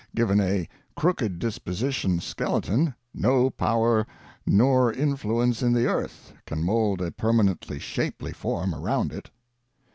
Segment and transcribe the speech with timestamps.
[0.15, 4.07] Given a crooked disposition skeleton, no power
[4.47, 9.29] nor influ ence in the earth can mould a permanently shapely form around it.